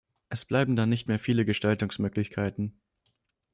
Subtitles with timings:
[0.29, 2.81] Es bleiben dann nicht mehr viele Gestaltungsmöglichkeiten.